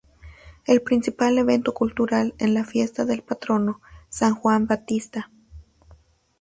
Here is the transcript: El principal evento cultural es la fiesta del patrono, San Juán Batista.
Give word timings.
El 0.65 0.81
principal 0.81 1.37
evento 1.37 1.75
cultural 1.75 2.33
es 2.39 2.49
la 2.49 2.63
fiesta 2.65 3.05
del 3.05 3.21
patrono, 3.21 3.81
San 4.09 4.33
Juán 4.33 4.65
Batista. 4.65 5.29